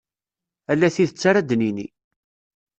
Ala 0.71 0.87
tidet 0.95 1.23
ara 1.29 1.41
d-nini. 1.49 1.87